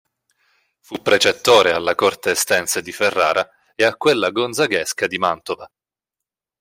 [0.79, 5.71] Fu precettore alla corte estense di Ferrara e a quella gonzaghesca di Mantova.